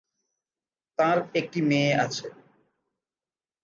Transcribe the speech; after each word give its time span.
তাঁর 0.99 1.17
একটি 1.33 1.59
মেয়ে 1.61 1.91
আছে। 1.95 2.27